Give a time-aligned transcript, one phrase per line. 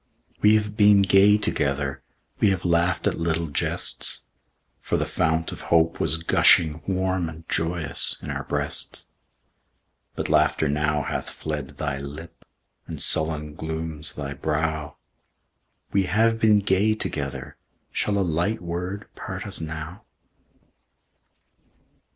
[0.41, 2.01] We have been gay together;
[2.39, 4.23] We have laughed at little jests;
[4.79, 9.11] For the fount of hope was gushing Warm and joyous in our breasts,
[10.15, 12.43] But laughter now hath fled thy lip,
[12.87, 14.97] And sullen glooms thy brow;
[15.93, 17.57] We have been gay together,
[17.91, 20.03] Shall a light word part us now?